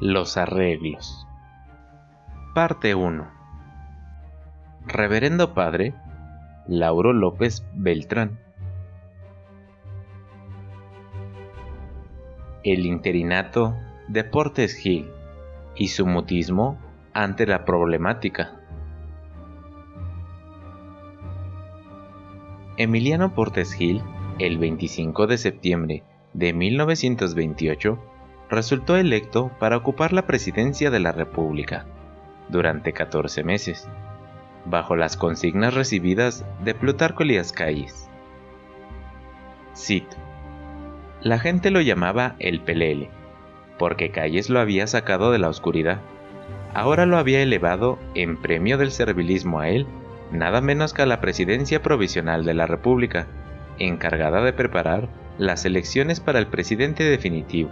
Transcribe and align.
Los 0.00 0.36
arreglos. 0.36 1.26
Parte 2.54 2.94
1. 2.94 3.26
Reverendo 4.86 5.54
Padre 5.54 5.92
Lauro 6.68 7.12
López 7.12 7.66
Beltrán. 7.74 8.38
El 12.62 12.86
interinato 12.86 13.74
de 14.06 14.22
Portes 14.22 14.76
Gil 14.76 15.10
y 15.74 15.88
su 15.88 16.06
mutismo 16.06 16.78
ante 17.12 17.44
la 17.44 17.64
problemática. 17.64 18.52
Emiliano 22.76 23.34
Portes 23.34 23.72
Gil, 23.72 24.00
el 24.38 24.58
25 24.58 25.26
de 25.26 25.38
septiembre 25.38 26.04
de 26.34 26.52
1928, 26.52 27.98
resultó 28.50 28.96
electo 28.96 29.50
para 29.58 29.76
ocupar 29.76 30.12
la 30.12 30.26
presidencia 30.26 30.90
de 30.90 31.00
la 31.00 31.12
República 31.12 31.84
durante 32.48 32.92
14 32.92 33.44
meses, 33.44 33.88
bajo 34.64 34.96
las 34.96 35.16
consignas 35.16 35.74
recibidas 35.74 36.46
de 36.64 36.74
Plutarco 36.74 37.22
Elías 37.22 37.52
Calles. 37.52 38.08
Cito. 39.76 40.16
La 41.20 41.38
gente 41.38 41.70
lo 41.70 41.80
llamaba 41.80 42.36
el 42.38 42.60
Pelele, 42.60 43.10
porque 43.78 44.10
Calles 44.10 44.48
lo 44.48 44.60
había 44.60 44.86
sacado 44.86 45.30
de 45.30 45.38
la 45.38 45.48
oscuridad. 45.48 46.00
Ahora 46.74 47.06
lo 47.06 47.18
había 47.18 47.42
elevado 47.42 47.98
en 48.14 48.36
premio 48.36 48.78
del 48.78 48.92
servilismo 48.92 49.60
a 49.60 49.68
él, 49.68 49.86
nada 50.32 50.60
menos 50.60 50.94
que 50.94 51.02
a 51.02 51.06
la 51.06 51.20
presidencia 51.20 51.82
provisional 51.82 52.44
de 52.44 52.54
la 52.54 52.66
República, 52.66 53.26
encargada 53.78 54.42
de 54.42 54.52
preparar 54.52 55.08
las 55.36 55.64
elecciones 55.64 56.20
para 56.20 56.38
el 56.38 56.46
presidente 56.46 57.04
definitivo 57.04 57.70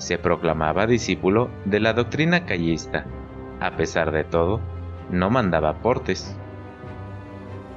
se 0.00 0.18
proclamaba 0.18 0.86
discípulo 0.86 1.50
de 1.66 1.78
la 1.78 1.92
doctrina 1.92 2.46
callista. 2.46 3.04
A 3.60 3.76
pesar 3.76 4.10
de 4.12 4.24
todo, 4.24 4.60
no 5.10 5.28
mandaba 5.28 5.68
aportes. 5.70 6.36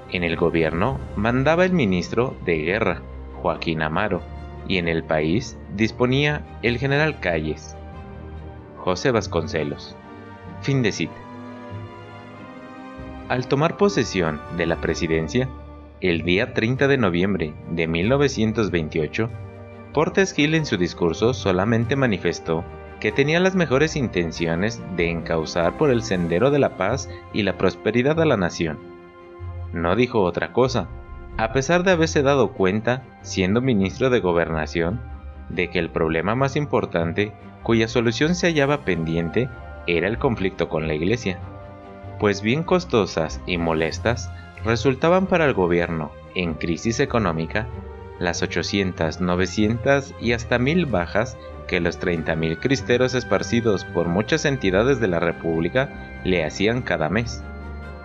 En 0.09 0.23
el 0.23 0.37
gobierno 0.37 0.99
mandaba 1.17 1.65
el 1.65 1.73
ministro 1.73 2.35
de 2.45 2.57
Guerra, 2.59 3.01
Joaquín 3.41 3.81
Amaro, 3.81 4.21
y 4.67 4.77
en 4.77 4.87
el 4.87 5.03
país 5.03 5.57
disponía 5.75 6.45
el 6.61 6.77
general 6.77 7.19
Calles. 7.19 7.75
José 8.77 9.11
Vasconcelos. 9.11 9.95
Fin 10.61 10.81
de 10.81 10.93
cita. 10.93 11.13
Al 13.27 13.47
tomar 13.47 13.75
posesión 13.75 14.39
de 14.55 14.65
la 14.65 14.79
presidencia, 14.79 15.49
el 15.99 16.23
día 16.23 16.53
30 16.53 16.87
de 16.87 16.97
noviembre 16.97 17.53
de 17.69 17.87
1928, 17.87 19.29
Portes 19.93 20.33
Gil 20.33 20.55
en 20.55 20.65
su 20.65 20.77
discurso 20.77 21.35
solamente 21.35 21.95
manifestó 21.95 22.63
que 22.99 23.11
tenía 23.11 23.39
las 23.39 23.53
mejores 23.53 23.95
intenciones 23.95 24.81
de 24.95 25.11
encauzar 25.11 25.77
por 25.77 25.91
el 25.91 26.01
sendero 26.01 26.49
de 26.49 26.57
la 26.57 26.77
paz 26.77 27.09
y 27.31 27.43
la 27.43 27.57
prosperidad 27.57 28.19
a 28.19 28.25
la 28.25 28.35
nación. 28.35 28.79
No 29.71 29.95
dijo 29.95 30.21
otra 30.21 30.51
cosa, 30.51 30.87
a 31.37 31.53
pesar 31.53 31.83
de 31.83 31.91
haberse 31.91 32.23
dado 32.23 32.53
cuenta, 32.53 33.03
siendo 33.21 33.61
ministro 33.61 34.09
de 34.09 34.19
Gobernación, 34.19 34.99
de 35.49 35.69
que 35.69 35.77
el 35.77 35.89
problema 35.89 36.33
más 36.33 36.55
importante 36.55 37.31
cuya 37.61 37.87
solución 37.87 38.33
se 38.33 38.47
hallaba 38.47 38.85
pendiente 38.85 39.49
era 39.85 40.07
el 40.07 40.17
conflicto 40.17 40.69
con 40.69 40.87
la 40.87 40.95
Iglesia, 40.95 41.37
pues 42.19 42.41
bien 42.41 42.63
costosas 42.63 43.41
y 43.45 43.57
molestas 43.57 44.31
resultaban 44.65 45.27
para 45.27 45.45
el 45.45 45.53
gobierno 45.53 46.11
en 46.35 46.53
crisis 46.53 46.99
económica 46.99 47.67
las 48.23 48.41
800, 48.41 49.19
900 49.21 50.15
y 50.19 50.31
hasta 50.31 50.57
1000 50.57 50.85
bajas 50.85 51.37
que 51.67 51.79
los 51.79 51.99
30.000 51.99 52.59
cristeros 52.59 53.13
esparcidos 53.13 53.83
por 53.85 54.07
muchas 54.07 54.45
entidades 54.45 54.99
de 54.99 55.07
la 55.07 55.19
República 55.19 56.21
le 56.23 56.45
hacían 56.45 56.81
cada 56.81 57.09
mes, 57.09 57.43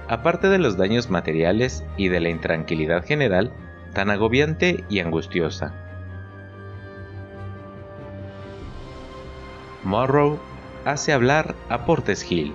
aparte 0.09 0.49
de 0.49 0.59
los 0.59 0.77
daños 0.77 1.09
materiales 1.09 1.85
y 1.97 2.09
de 2.09 2.21
la 2.21 2.31
intranquilidad 2.31 3.05
general 3.05 3.53
tan 3.95 4.11
agobiante 4.11 4.85
y 4.89 5.01
angustiosa. 5.01 5.73
Morrow 9.85 10.39
hace 10.85 11.13
hablar 11.13 11.55
a 11.69 11.85
Portes 11.85 12.31
Hill. 12.31 12.53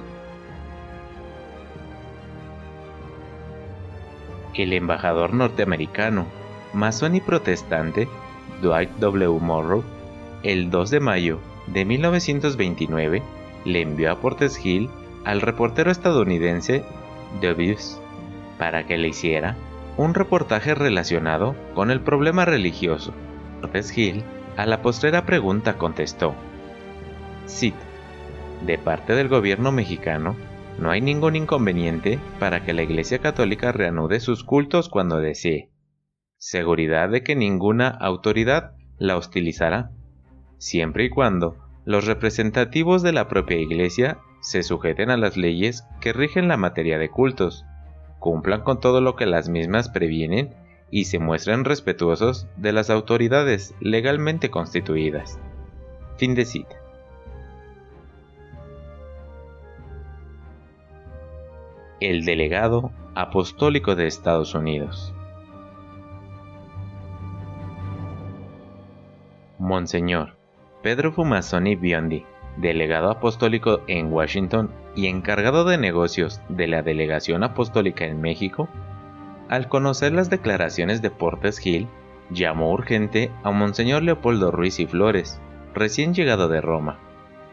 El 4.53 4.73
embajador 4.73 5.33
norteamericano 5.33 6.27
masón 6.73 7.15
y 7.15 7.21
protestante 7.21 8.07
Dwight 8.61 8.89
W. 8.99 9.39
Morrow, 9.39 9.83
el 10.41 10.69
2 10.69 10.89
de 10.89 10.99
mayo 10.99 11.39
de 11.67 11.85
1929 11.85 13.21
le 13.65 13.81
envió 13.81 14.11
a 14.11 14.19
Portes 14.19 14.63
Hill 14.63 14.89
al 15.23 15.41
reportero 15.41 15.91
estadounidense 15.91 16.83
Davis 17.41 17.99
para 18.57 18.85
que 18.85 18.97
le 18.97 19.09
hiciera 19.09 19.55
un 19.95 20.13
reportaje 20.13 20.73
relacionado 20.75 21.55
con 21.75 21.91
el 21.91 22.01
problema 22.01 22.45
religioso. 22.45 23.13
Portes 23.61 23.95
Hill 23.97 24.23
a 24.57 24.65
la 24.65 24.81
postrera 24.81 25.25
pregunta 25.25 25.77
contestó, 25.77 26.35
cito, 27.47 27.77
de 28.65 28.77
parte 28.77 29.13
del 29.13 29.27
gobierno 29.27 29.71
mexicano, 29.71 30.35
no 30.79 30.89
hay 30.89 31.01
ningún 31.01 31.35
inconveniente 31.35 32.19
para 32.39 32.63
que 32.63 32.73
la 32.73 32.81
Iglesia 32.81 33.19
Católica 33.19 33.71
reanude 33.71 34.19
sus 34.19 34.43
cultos 34.43 34.89
cuando 34.89 35.19
desee 35.19 35.69
seguridad 36.43 37.07
de 37.07 37.23
que 37.23 37.37
ninguna 37.37 37.87
autoridad 37.87 38.73
la 38.97 39.15
hostilizará, 39.15 39.91
siempre 40.57 41.05
y 41.05 41.09
cuando 41.09 41.55
los 41.85 42.05
representativos 42.05 43.01
de 43.01 43.13
la 43.13 43.29
propia 43.29 43.55
Iglesia 43.55 44.17
se 44.41 44.61
sujeten 44.61 45.09
a 45.09 45.15
las 45.15 45.37
leyes 45.37 45.85
que 46.01 46.11
rigen 46.11 46.49
la 46.49 46.57
materia 46.57 46.97
de 46.97 47.09
cultos, 47.09 47.63
cumplan 48.19 48.59
con 48.59 48.81
todo 48.81 48.99
lo 48.99 49.15
que 49.15 49.25
las 49.25 49.47
mismas 49.47 49.87
previenen 49.87 50.53
y 50.91 51.05
se 51.05 51.17
muestren 51.17 51.63
respetuosos 51.63 52.45
de 52.57 52.73
las 52.73 52.89
autoridades 52.89 53.73
legalmente 53.79 54.51
constituidas. 54.51 55.39
Fin 56.17 56.35
de 56.35 56.43
cita. 56.43 56.75
El 62.01 62.25
delegado 62.25 62.91
apostólico 63.15 63.95
de 63.95 64.07
Estados 64.07 64.53
Unidos. 64.55 65.13
Monseñor 69.63 70.35
Pedro 70.81 71.13
Fumasoni 71.13 71.77
Biondi, 71.77 72.25
delegado 72.57 73.09
apostólico 73.09 73.79
en 73.87 74.11
Washington 74.11 74.69
y 74.93 75.07
encargado 75.07 75.63
de 75.63 75.77
negocios 75.77 76.41
de 76.49 76.67
la 76.67 76.81
Delegación 76.81 77.45
Apostólica 77.45 78.03
en 78.03 78.19
México, 78.19 78.67
al 79.47 79.69
conocer 79.69 80.11
las 80.11 80.29
declaraciones 80.29 81.01
de 81.01 81.11
Portes 81.11 81.59
Gil, 81.59 81.87
llamó 82.29 82.73
urgente 82.73 83.31
a 83.41 83.51
Monseñor 83.51 84.03
Leopoldo 84.03 84.51
Ruiz 84.51 84.81
y 84.81 84.85
Flores, 84.85 85.39
recién 85.73 86.13
llegado 86.13 86.49
de 86.49 86.59
Roma, 86.59 86.99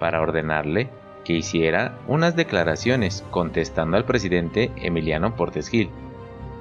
para 0.00 0.20
ordenarle 0.20 0.90
que 1.24 1.34
hiciera 1.34 1.96
unas 2.08 2.34
declaraciones 2.34 3.24
contestando 3.30 3.96
al 3.96 4.04
presidente 4.04 4.72
Emiliano 4.74 5.36
Portes 5.36 5.68
Gil. 5.68 5.90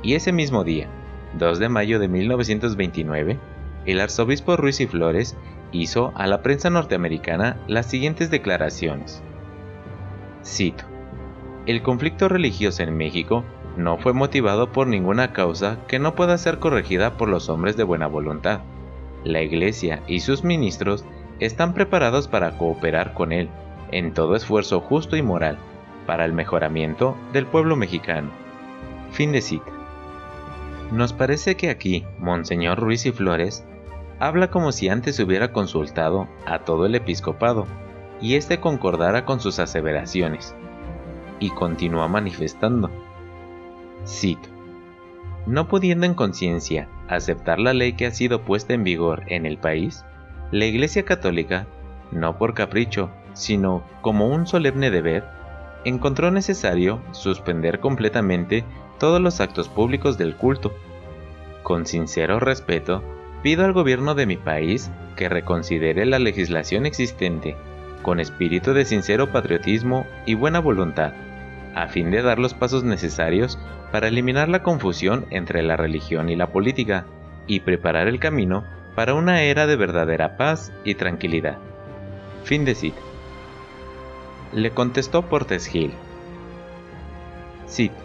Y 0.04 0.14
ese 0.14 0.32
mismo 0.32 0.64
día, 0.64 0.90
2 1.40 1.58
de 1.58 1.70
mayo 1.70 1.98
de 1.98 2.08
1929, 2.08 3.40
el 3.86 4.02
arzobispo 4.02 4.58
Ruiz 4.58 4.80
y 4.80 4.88
Flores 4.88 5.36
hizo 5.72 6.12
a 6.16 6.28
la 6.28 6.42
prensa 6.42 6.70
norteamericana 6.70 7.58
las 7.68 7.86
siguientes 7.86 8.32
declaraciones. 8.32 9.22
Cito, 10.44 10.86
el 11.66 11.82
conflicto 11.82 12.30
religioso 12.30 12.84
en 12.84 12.98
México 12.98 13.44
no 13.78 13.98
fue 13.98 14.14
motivado 14.14 14.72
por 14.72 14.88
ninguna 14.88 15.32
causa 15.34 15.78
que 15.88 16.00
no 16.00 16.16
pueda 16.16 16.38
ser 16.38 16.60
corregida 16.60 17.18
por 17.18 17.30
los 17.30 17.50
hombres 17.50 17.78
de 17.78 17.84
buena 17.84 18.08
voluntad. 18.08 18.62
La 19.24 19.42
Iglesia 19.42 20.02
y 20.08 20.22
sus 20.22 20.44
ministros 20.44 21.06
están 21.40 21.74
preparados 21.74 22.28
para 22.28 22.58
cooperar 22.58 23.14
con 23.14 23.32
él 23.32 23.50
en 23.92 24.14
todo 24.14 24.36
esfuerzo 24.36 24.82
justo 24.82 25.16
y 25.16 25.22
moral 25.22 25.58
para 26.06 26.26
el 26.26 26.34
mejoramiento 26.34 27.16
del 27.34 27.46
pueblo 27.46 27.76
mexicano. 27.76 28.30
Fin 29.12 29.32
de 29.32 29.42
cita. 29.42 29.72
Nos 30.92 31.14
parece 31.14 31.56
que 31.56 31.70
aquí, 31.70 32.04
Monseñor 32.18 32.80
Ruiz 32.80 33.06
y 33.06 33.12
Flores 33.12 33.64
habla 34.20 34.50
como 34.50 34.72
si 34.72 34.90
antes 34.90 35.20
hubiera 35.20 35.52
consultado 35.52 36.28
a 36.46 36.60
todo 36.60 36.86
el 36.86 36.96
episcopado, 36.96 37.66
y 38.22 38.36
éste 38.36 38.60
concordara 38.60 39.26
con 39.26 39.40
sus 39.40 39.60
aseveraciones, 39.60 40.56
y 41.40 41.50
continúa 41.52 42.08
manifestando. 42.08 42.92
Cito. 44.06 44.50
No 45.46 45.68
pudiendo 45.68 46.06
en 46.06 46.14
conciencia 46.14 46.90
aceptar 47.08 47.60
la 47.60 47.74
ley 47.74 47.94
que 47.94 48.06
ha 48.06 48.12
sido 48.12 48.42
puesta 48.44 48.74
en 48.74 48.84
vigor 48.84 49.24
en 49.28 49.46
el 49.46 49.58
país, 49.58 50.06
la 50.52 50.66
Iglesia 50.66 51.04
Católica, 51.06 51.66
no 52.12 52.38
por 52.38 52.54
capricho, 52.54 53.10
sino 53.34 53.84
como 54.02 54.28
un 54.28 54.48
solemne 54.48 54.92
deber, 54.92 55.24
encontró 55.86 56.30
necesario 56.30 57.02
suspender 57.12 57.80
completamente 57.80 58.66
todos 59.00 59.22
los 59.22 59.40
actos 59.40 59.70
públicos 59.70 60.18
del 60.18 60.36
culto. 60.36 60.74
Con 61.64 61.86
sincero 61.86 62.40
respeto, 62.40 63.04
pido 63.42 63.66
al 63.66 63.74
gobierno 63.74 64.16
de 64.16 64.26
mi 64.26 64.38
país 64.38 64.92
que 65.16 65.30
reconsidere 65.30 66.06
la 66.06 66.20
legislación 66.20 66.86
existente, 66.86 67.56
con 68.02 68.20
espíritu 68.20 68.74
de 68.74 68.86
sincero 68.86 69.32
patriotismo 69.32 70.06
y 70.26 70.34
buena 70.34 70.60
voluntad, 70.60 71.14
a 71.76 71.88
fin 71.88 72.12
de 72.12 72.22
dar 72.22 72.40
los 72.40 72.54
pasos 72.54 72.84
necesarios 72.84 73.60
para 73.92 74.08
eliminar 74.08 74.50
la 74.50 74.64
confusión 74.64 75.26
entre 75.30 75.62
la 75.64 75.78
religión 75.78 76.30
y 76.30 76.36
la 76.36 76.48
política, 76.48 77.06
y 77.48 77.62
preparar 77.62 78.08
el 78.08 78.20
camino 78.20 78.64
para 78.96 79.14
una 79.14 79.42
era 79.42 79.66
de 79.66 79.76
verdadera 79.76 80.38
paz 80.38 80.72
y 80.84 80.96
tranquilidad. 80.96 81.58
Fin 82.44 82.66
de 82.66 82.76
cita. 82.76 83.02
Le 84.54 84.72
contestó 84.72 85.24
Portes 85.24 85.68
Gil. 85.68 85.94
Cito. 87.68 87.96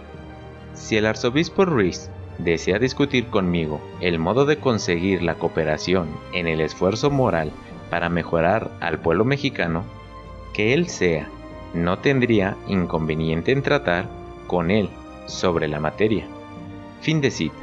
Si 0.74 0.96
el 0.96 1.06
arzobispo 1.06 1.64
Ruiz 1.64 2.10
desea 2.38 2.78
discutir 2.78 3.26
conmigo 3.26 3.80
el 4.00 4.18
modo 4.18 4.44
de 4.44 4.58
conseguir 4.58 5.22
la 5.22 5.34
cooperación 5.36 6.08
en 6.32 6.46
el 6.46 6.60
esfuerzo 6.60 7.10
moral 7.10 7.52
para 7.90 8.08
mejorar 8.08 8.70
al 8.80 8.98
pueblo 8.98 9.24
mexicano, 9.24 9.84
que 10.52 10.74
él 10.74 10.88
sea, 10.88 11.28
no 11.74 11.98
tendría 11.98 12.56
inconveniente 12.68 13.52
en 13.52 13.62
tratar 13.62 14.08
con 14.46 14.70
él 14.70 14.88
sobre 15.26 15.68
la 15.68 15.80
materia. 15.80 16.26
Fin 17.00 17.20
de 17.20 17.30
cita. 17.30 17.56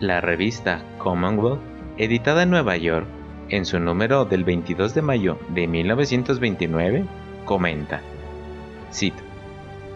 La 0.00 0.20
revista 0.20 0.82
Commonwealth, 0.98 1.60
editada 1.98 2.42
en 2.42 2.50
Nueva 2.50 2.76
York, 2.76 3.06
en 3.48 3.64
su 3.64 3.78
número 3.80 4.24
del 4.24 4.44
22 4.44 4.94
de 4.94 5.02
mayo 5.02 5.38
de 5.48 5.66
1929, 5.66 7.04
comenta, 7.44 8.00
cito, 8.92 9.22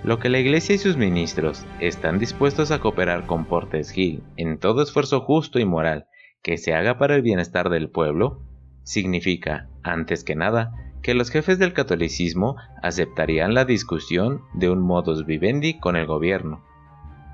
lo 0.05 0.19
que 0.19 0.29
la 0.29 0.39
Iglesia 0.39 0.75
y 0.75 0.79
sus 0.79 0.99
ministros 0.99 1.65
están 1.81 2.19
dispuestos 2.19 2.71
a 2.71 2.79
cooperar 2.79 3.27
con 3.27 3.47
Portes 3.47 3.91
Gil 3.91 4.23
en 4.37 4.59
todo 4.59 4.83
esfuerzo 4.83 5.23
justo 5.23 5.59
y 5.59 5.65
moral 5.65 6.07
que 6.43 6.59
se 6.59 6.75
haga 6.75 6.99
para 6.99 7.17
el 7.17 7.23
bienestar 7.23 7.71
del 7.71 7.89
pueblo, 7.89 8.43
significa, 8.83 9.71
antes 9.83 10.23
que 10.23 10.37
nada, 10.37 10.73
que 11.03 11.15
los 11.15 11.31
jefes 11.31 11.59
del 11.59 11.73
catolicismo 11.73 12.57
aceptarían 12.83 13.55
la 13.55 13.65
discusión 13.65 14.43
de 14.53 14.69
un 14.69 14.81
modus 14.81 15.25
vivendi 15.25 15.81
con 15.81 15.97
el 15.97 16.07
gobierno. 16.07 16.63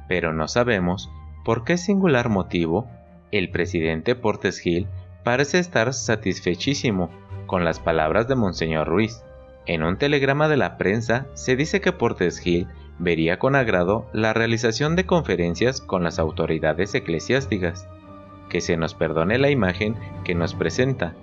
Pero 0.08 0.32
no 0.32 0.46
sabemos 0.46 1.11
por 1.44 1.64
qué 1.64 1.76
singular 1.76 2.28
motivo 2.28 2.88
el 3.32 3.50
presidente 3.50 4.14
Portes 4.14 4.61
Gil 4.61 4.87
parece 5.25 5.58
estar 5.58 5.93
satisfechísimo 5.93 7.11
con 7.46 7.64
las 7.64 7.81
palabras 7.81 8.28
de 8.28 8.37
Monseñor 8.37 8.87
Ruiz. 8.87 9.25
En 9.70 9.84
un 9.84 9.99
telegrama 9.99 10.49
de 10.49 10.56
la 10.56 10.76
prensa 10.76 11.28
se 11.34 11.55
dice 11.55 11.81
que 11.81 11.93
Portes 11.93 12.40
Gil 12.40 12.67
vería 12.99 13.38
con 13.38 13.55
agrado 13.55 14.05
la 14.12 14.32
realización 14.32 14.96
de 14.96 15.06
conferencias 15.06 15.81
con 15.81 16.02
las 16.02 16.19
autoridades 16.19 16.93
eclesiásticas. 16.96 17.87
Que 18.49 18.61
se 18.61 18.76
nos 18.76 18.94
perdone 18.94 19.38
la 19.38 19.49
imagen 19.49 19.94
que 20.25 20.34
nos 20.34 20.56
presenta. 20.56 21.14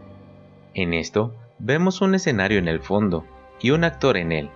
En 0.75 0.93
esto 0.93 1.35
vemos 1.59 1.99
un 1.99 2.15
escenario 2.15 2.57
en 2.57 2.69
el 2.69 2.79
fondo 2.79 3.25
y 3.59 3.71
un 3.71 3.83
actor 3.83 4.15
en 4.15 4.31
él, 4.31 4.49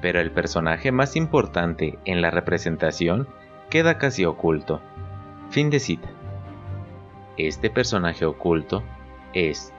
pero 0.00 0.18
el 0.18 0.32
personaje 0.32 0.90
más 0.90 1.14
importante 1.14 1.96
en 2.06 2.20
la 2.20 2.32
representación 2.32 3.28
queda 3.70 3.98
casi 3.98 4.24
oculto. 4.24 4.80
Fin 5.50 5.70
de 5.70 5.78
cita. 5.78 6.08
Este 7.36 7.70
personaje 7.70 8.24
oculto 8.24 8.82
es, 9.32 9.72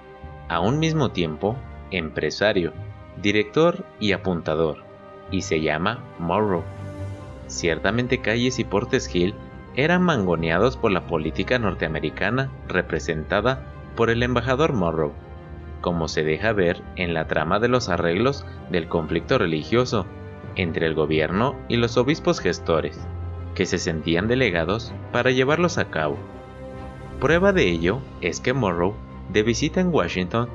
a 0.47 0.61
un 0.61 0.79
mismo 0.79 1.11
tiempo, 1.11 1.57
empresario, 1.91 2.71
director 3.21 3.86
y 4.00 4.13
apuntador, 4.13 4.77
y 5.31 5.42
se 5.42 5.62
llama 5.62 6.04
Morrow. 6.19 6.63
Ciertamente 7.48 8.21
Calles 8.21 8.60
y 8.60 8.63
Portes 8.63 9.13
Hill 9.13 9.33
eran 9.75 10.01
mangoneados 10.01 10.77
por 10.77 10.92
la 10.92 11.07
política 11.07 11.60
norteamericana 11.60 12.51
representada 12.68 13.66
por 13.95 14.10
el 14.10 14.24
embajador 14.24 14.74
Morrow, 14.74 15.13
como 15.81 16.07
se 16.07 16.24
deja 16.24 16.54
ver 16.54 16.81
en 16.95 17.13
la 17.13 17.27
trama 17.27 17.60
de 17.60 17.69
los 17.69 17.89
arreglos 17.89 18.45
del 18.69 18.88
conflicto 18.88 19.38
religioso 19.38 20.06
entre 20.56 20.86
el 20.88 20.94
gobierno 20.94 21.56
y 21.68 21.77
los 21.77 21.98
obispos 21.98 22.39
gestores, 22.39 23.00
que 23.56 23.66
se 23.66 23.77
sentían 23.77 24.27
delegados 24.27 24.94
para 25.12 25.31
llevarlos 25.31 25.77
a 25.77 25.89
cabo. 25.89 26.18
Prueba 27.19 27.54
de 27.54 27.69
ello 27.69 28.00
es 28.21 28.39
que 28.39 28.54
Morrow, 28.54 28.95
de 29.31 29.44
visita 29.44 29.81
en 29.81 29.94
Washington, 29.94 30.50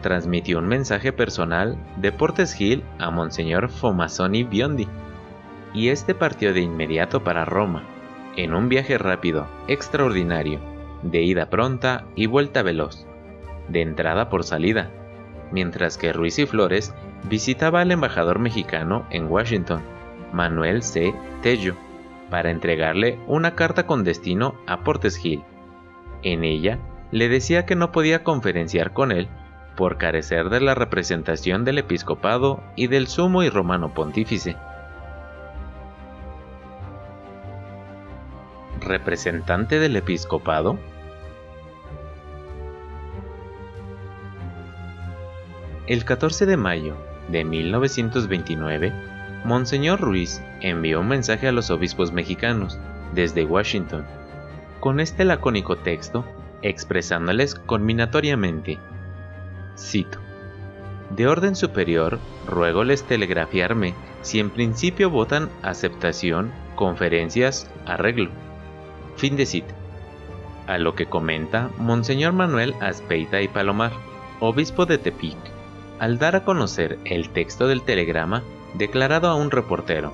transmitió 0.00 0.58
un 0.58 0.66
mensaje 0.66 1.12
personal 1.12 1.76
de 1.96 2.12
Portes 2.12 2.58
Hill 2.60 2.84
a 2.98 3.10
Monseñor 3.10 3.68
Fomasoni 3.68 4.44
Biondi, 4.44 4.88
y 5.74 5.88
este 5.88 6.14
partió 6.14 6.52
de 6.52 6.60
inmediato 6.60 7.22
para 7.22 7.44
Roma, 7.44 7.82
en 8.36 8.54
un 8.54 8.68
viaje 8.68 8.98
rápido, 8.98 9.46
extraordinario, 9.66 10.60
de 11.02 11.22
ida 11.22 11.50
pronta 11.50 12.04
y 12.14 12.26
vuelta 12.26 12.62
veloz, 12.62 13.06
de 13.68 13.82
entrada 13.82 14.28
por 14.28 14.44
salida, 14.44 14.90
mientras 15.52 15.98
que 15.98 16.12
Ruiz 16.12 16.38
y 16.38 16.46
Flores 16.46 16.94
visitaba 17.24 17.80
al 17.80 17.90
embajador 17.90 18.38
mexicano 18.38 19.06
en 19.10 19.26
Washington, 19.26 19.82
Manuel 20.32 20.82
C. 20.82 21.14
Tello, 21.42 21.74
para 22.30 22.50
entregarle 22.50 23.18
una 23.26 23.54
carta 23.54 23.86
con 23.86 24.04
destino 24.04 24.54
a 24.66 24.80
Portes 24.80 25.24
Hill. 25.24 25.42
En 26.22 26.44
ella 26.44 26.78
le 27.10 27.28
decía 27.28 27.64
que 27.64 27.74
no 27.74 27.90
podía 27.92 28.22
conferenciar 28.22 28.92
con 28.92 29.12
él 29.12 29.28
por 29.78 29.96
carecer 29.96 30.50
de 30.50 30.60
la 30.60 30.74
representación 30.74 31.64
del 31.64 31.78
episcopado 31.78 32.60
y 32.74 32.88
del 32.88 33.06
sumo 33.06 33.44
y 33.44 33.48
romano 33.48 33.94
pontífice. 33.94 34.56
¿Representante 38.80 39.78
del 39.78 39.94
episcopado? 39.94 40.80
El 45.86 46.04
14 46.04 46.44
de 46.46 46.56
mayo 46.56 46.96
de 47.28 47.44
1929, 47.44 48.92
Monseñor 49.44 50.00
Ruiz 50.00 50.42
envió 50.60 50.98
un 50.98 51.06
mensaje 51.06 51.46
a 51.46 51.52
los 51.52 51.70
obispos 51.70 52.10
mexicanos 52.10 52.80
desde 53.14 53.44
Washington 53.44 54.04
con 54.80 54.98
este 54.98 55.24
lacónico 55.24 55.76
texto, 55.76 56.24
expresándoles 56.62 57.54
conminatoriamente, 57.54 58.80
cito, 59.78 60.18
De 61.10 61.26
orden 61.26 61.56
superior, 61.56 62.18
ruegoles 62.46 63.04
telegrafiarme 63.04 63.94
si 64.22 64.40
en 64.40 64.50
principio 64.50 65.10
votan 65.10 65.48
aceptación, 65.62 66.52
conferencias, 66.74 67.70
arreglo. 67.86 68.30
Fin 69.16 69.36
de 69.36 69.46
cita. 69.46 69.74
A 70.66 70.76
lo 70.78 70.94
que 70.94 71.06
comenta 71.06 71.70
Monseñor 71.78 72.32
Manuel 72.32 72.74
Aspeita 72.80 73.40
y 73.40 73.48
Palomar, 73.48 73.92
obispo 74.40 74.84
de 74.84 74.98
Tepic, 74.98 75.38
al 75.98 76.18
dar 76.18 76.36
a 76.36 76.44
conocer 76.44 76.98
el 77.04 77.30
texto 77.30 77.68
del 77.68 77.82
telegrama 77.82 78.42
declarado 78.74 79.28
a 79.28 79.34
un 79.34 79.50
reportero. 79.50 80.12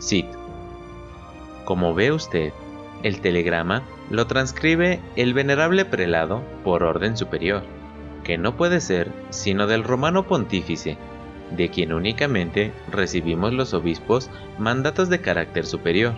Cito. 0.00 0.38
Como 1.64 1.94
ve 1.94 2.12
usted, 2.12 2.52
el 3.02 3.20
telegrama 3.20 3.82
lo 4.08 4.26
transcribe 4.26 5.00
el 5.16 5.34
venerable 5.34 5.84
prelado 5.84 6.42
por 6.64 6.82
orden 6.82 7.16
superior, 7.16 7.62
que 8.30 8.38
no 8.38 8.56
puede 8.56 8.80
ser 8.80 9.10
sino 9.30 9.66
del 9.66 9.82
romano 9.82 10.28
pontífice, 10.28 10.96
de 11.50 11.68
quien 11.68 11.92
únicamente 11.92 12.72
recibimos 12.88 13.52
los 13.52 13.74
obispos 13.74 14.30
mandatos 14.56 15.08
de 15.08 15.20
carácter 15.20 15.66
superior, 15.66 16.12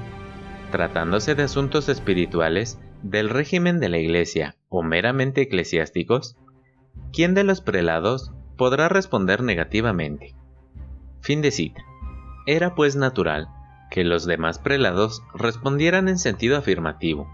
tratándose 0.71 1.35
de 1.35 1.45
asuntos 1.45 1.89
espirituales 1.89 2.79
del 3.03 3.31
régimen 3.31 3.81
de 3.81 3.89
la 3.89 3.97
Iglesia 3.97 4.57
o 4.69 4.83
meramente 4.83 5.41
eclesiásticos, 5.41 6.37
¿quién 7.15 7.33
de 7.33 7.45
los 7.45 7.63
prelados 7.63 8.31
podrá 8.59 8.91
responder 8.91 9.43
negativamente? 9.43 10.35
Fin 11.23 11.41
de 11.41 11.51
cita. 11.51 11.83
Era 12.47 12.75
pues 12.75 12.95
natural 12.95 13.49
que 13.91 14.05
los 14.05 14.27
demás 14.27 14.59
prelados 14.59 15.23
respondieran 15.33 16.11
en 16.11 16.19
sentido 16.19 16.59
afirmativo. 16.59 17.27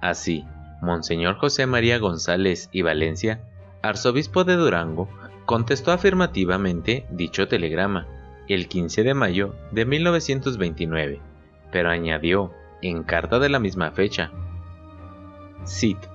Así, 0.00 0.44
Monseñor 0.80 1.38
José 1.38 1.66
María 1.66 1.98
González 1.98 2.68
y 2.70 2.82
Valencia, 2.82 3.48
arzobispo 3.82 4.44
de 4.44 4.54
Durango, 4.54 5.08
contestó 5.44 5.92
afirmativamente 5.92 7.06
dicho 7.10 7.48
telegrama 7.48 8.06
el 8.48 8.68
15 8.68 9.02
de 9.02 9.14
mayo 9.14 9.54
de 9.70 9.84
1929, 9.84 11.20
pero 11.70 11.90
añadió, 11.90 12.52
en 12.80 13.02
carta 13.02 13.38
de 13.38 13.48
la 13.48 13.58
misma 13.58 13.90
fecha, 13.92 14.32
cito, 15.66 16.08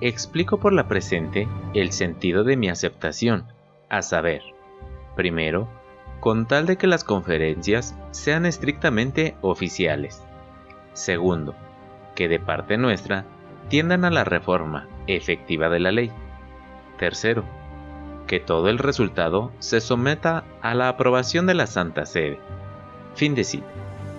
Explico 0.00 0.58
por 0.58 0.72
la 0.72 0.88
presente 0.88 1.46
el 1.74 1.92
sentido 1.92 2.42
de 2.42 2.56
mi 2.56 2.68
aceptación, 2.68 3.46
a 3.88 4.02
saber, 4.02 4.42
Primero, 5.14 5.68
con 6.20 6.46
tal 6.46 6.66
de 6.66 6.76
que 6.76 6.86
las 6.86 7.04
conferencias 7.04 7.96
sean 8.10 8.46
estrictamente 8.46 9.36
oficiales. 9.42 10.22
Segundo, 10.92 11.54
que 12.14 12.28
de 12.28 12.38
parte 12.38 12.78
nuestra 12.78 13.24
tiendan 13.68 14.04
a 14.04 14.10
la 14.10 14.24
reforma 14.24 14.88
efectiva 15.06 15.68
de 15.68 15.80
la 15.80 15.92
ley. 15.92 16.12
Tercero, 17.02 17.42
que 18.28 18.38
todo 18.38 18.68
el 18.68 18.78
resultado 18.78 19.50
se 19.58 19.80
someta 19.80 20.44
a 20.60 20.72
la 20.72 20.88
aprobación 20.88 21.46
de 21.46 21.54
la 21.54 21.66
Santa 21.66 22.06
Sede. 22.06 22.38
Fin 23.16 23.34
de 23.34 23.42
cita. 23.42 23.66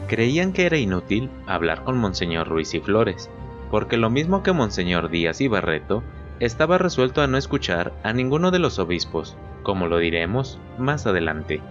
Creían 0.09 0.51
que 0.51 0.65
era 0.65 0.77
inútil 0.77 1.29
hablar 1.47 1.85
con 1.85 1.97
Monseñor 1.97 2.49
Ruiz 2.49 2.73
y 2.73 2.81
Flores, 2.81 3.29
porque 3.71 3.95
lo 3.95 4.09
mismo 4.09 4.43
que 4.43 4.51
Monseñor 4.51 5.09
Díaz 5.09 5.39
y 5.39 5.47
Barreto, 5.47 6.03
estaba 6.41 6.77
resuelto 6.77 7.21
a 7.21 7.27
no 7.27 7.37
escuchar 7.37 7.93
a 8.03 8.11
ninguno 8.11 8.51
de 8.51 8.59
los 8.59 8.79
obispos, 8.79 9.37
como 9.63 9.87
lo 9.87 9.99
diremos 9.99 10.59
más 10.77 11.07
adelante. 11.07 11.61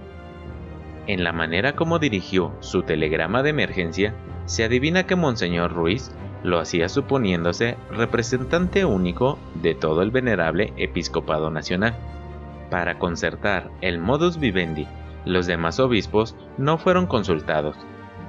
En 1.06 1.24
la 1.24 1.34
manera 1.34 1.76
como 1.76 1.98
dirigió 1.98 2.54
su 2.60 2.84
telegrama 2.84 3.42
de 3.42 3.50
emergencia, 3.50 4.14
se 4.46 4.64
adivina 4.64 5.06
que 5.06 5.16
Monseñor 5.16 5.72
Ruiz 5.72 6.10
lo 6.42 6.58
hacía 6.58 6.88
suponiéndose 6.88 7.76
representante 7.90 8.84
único 8.84 9.38
de 9.54 9.74
todo 9.74 10.02
el 10.02 10.10
venerable 10.10 10.72
episcopado 10.76 11.50
nacional. 11.50 11.94
Para 12.70 12.98
concertar 12.98 13.70
el 13.80 13.98
modus 13.98 14.38
vivendi, 14.38 14.86
los 15.24 15.46
demás 15.46 15.78
obispos 15.78 16.34
no 16.58 16.78
fueron 16.78 17.06
consultados. 17.06 17.76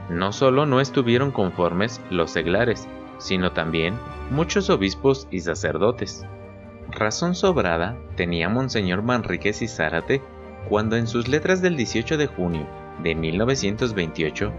No 0.09 0.31
solo 0.31 0.65
no 0.65 0.81
estuvieron 0.81 1.31
conformes 1.31 2.01
los 2.11 2.31
seglares, 2.31 2.87
sino 3.17 3.51
también 3.53 3.95
muchos 4.29 4.69
obispos 4.69 5.27
y 5.31 5.39
sacerdotes. 5.39 6.25
Razón 6.89 7.35
sobrada 7.35 7.97
tenía 8.15 8.49
Monseñor 8.49 9.01
Manríquez 9.01 9.61
y 9.61 9.67
Zárate 9.67 10.21
cuando 10.69 10.95
en 10.95 11.07
sus 11.07 11.27
letras 11.27 11.61
del 11.61 11.75
18 11.75 12.17
de 12.17 12.27
junio 12.27 12.67
de 13.01 13.15
1928, 13.15 14.51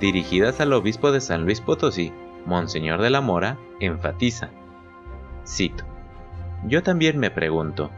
dirigidas 0.00 0.60
al 0.60 0.72
obispo 0.72 1.12
de 1.12 1.20
San 1.20 1.44
Luis 1.44 1.60
Potosí, 1.60 2.12
Monseñor 2.46 3.02
de 3.02 3.10
la 3.10 3.20
Mora, 3.20 3.58
enfatiza, 3.80 4.50
cito, 5.46 5.84
Yo 6.66 6.82
también 6.82 7.18
me 7.18 7.30
pregunto, 7.30 7.90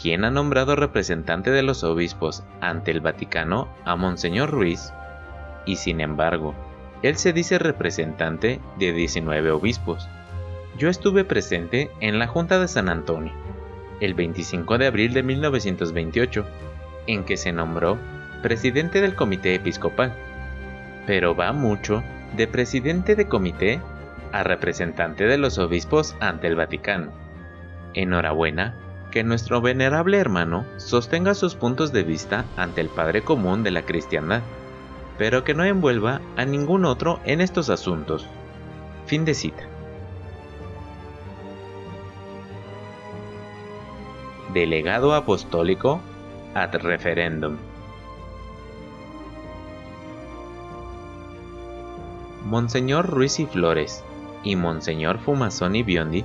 ¿quién 0.00 0.24
ha 0.24 0.30
nombrado 0.30 0.76
representante 0.76 1.50
de 1.50 1.62
los 1.62 1.82
obispos 1.84 2.44
ante 2.60 2.90
el 2.90 3.00
Vaticano 3.00 3.68
a 3.84 3.96
Monseñor 3.96 4.50
Ruiz? 4.50 4.92
Y 5.64 5.76
sin 5.76 6.00
embargo, 6.00 6.54
él 7.02 7.16
se 7.16 7.32
dice 7.32 7.58
representante 7.58 8.60
de 8.78 8.92
19 8.92 9.50
obispos. 9.50 10.08
Yo 10.78 10.88
estuve 10.88 11.24
presente 11.24 11.90
en 12.00 12.18
la 12.18 12.26
Junta 12.26 12.60
de 12.60 12.68
San 12.68 12.88
Antonio, 12.88 13.32
el 14.00 14.14
25 14.14 14.78
de 14.78 14.86
abril 14.86 15.14
de 15.14 15.22
1928, 15.22 16.44
en 17.06 17.24
que 17.24 17.36
se 17.36 17.52
nombró 17.52 17.98
presidente 18.42 19.00
del 19.00 19.14
comité 19.14 19.54
episcopal. 19.54 20.16
Pero 21.06 21.34
va 21.34 21.52
mucho 21.52 22.02
de 22.36 22.46
presidente 22.46 23.14
de 23.16 23.28
comité 23.28 23.80
a 24.32 24.42
representante 24.42 25.26
de 25.26 25.38
los 25.38 25.58
obispos 25.58 26.16
ante 26.20 26.46
el 26.46 26.56
Vaticano. 26.56 27.12
Enhorabuena 27.94 28.74
que 29.10 29.22
nuestro 29.22 29.60
venerable 29.60 30.18
hermano 30.18 30.64
sostenga 30.78 31.34
sus 31.34 31.54
puntos 31.54 31.92
de 31.92 32.02
vista 32.02 32.46
ante 32.56 32.80
el 32.80 32.88
Padre 32.88 33.22
común 33.22 33.62
de 33.62 33.70
la 33.70 33.82
cristiandad, 33.82 34.40
pero 35.18 35.44
que 35.44 35.54
no 35.54 35.64
envuelva 35.64 36.22
a 36.36 36.44
ningún 36.44 36.86
otro 36.86 37.20
en 37.24 37.40
estos 37.42 37.68
asuntos. 37.68 38.26
Fin 39.06 39.24
de 39.24 39.34
cita. 39.34 39.68
Delegado 44.54 45.14
Apostólico 45.14 46.00
ad 46.54 46.74
referendum. 46.76 47.56
Monseñor 52.52 53.08
Ruiz 53.08 53.40
y 53.40 53.46
Flores 53.46 54.04
y 54.44 54.56
Monseñor 54.56 55.18
Fumazón 55.20 55.74
y 55.74 55.82
Biondi 55.82 56.22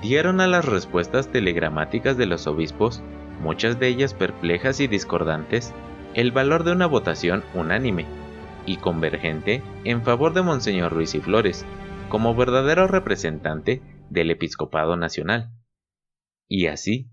dieron 0.00 0.40
a 0.40 0.46
las 0.46 0.64
respuestas 0.64 1.32
telegramáticas 1.32 2.16
de 2.16 2.26
los 2.26 2.46
obispos, 2.46 3.02
muchas 3.40 3.80
de 3.80 3.88
ellas 3.88 4.14
perplejas 4.14 4.78
y 4.78 4.86
discordantes, 4.86 5.74
el 6.14 6.30
valor 6.30 6.62
de 6.62 6.70
una 6.70 6.86
votación 6.86 7.42
unánime 7.52 8.06
y 8.64 8.76
convergente 8.76 9.60
en 9.82 10.04
favor 10.04 10.34
de 10.34 10.42
Monseñor 10.42 10.92
Ruiz 10.92 11.16
y 11.16 11.20
Flores, 11.20 11.66
como 12.10 12.36
verdadero 12.36 12.86
representante 12.86 13.82
del 14.08 14.30
episcopado 14.30 14.96
nacional. 14.96 15.50
Y 16.46 16.68
así, 16.68 17.10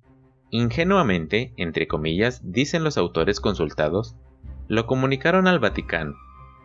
ingenuamente, 0.52 1.56
entre 1.58 1.88
comillas, 1.88 2.40
dicen 2.44 2.84
los 2.84 3.00
autores 3.00 3.40
consultados, 3.40 4.16
lo 4.68 4.86
comunicaron 4.86 5.48
al 5.48 5.58
Vaticano. 5.58 6.14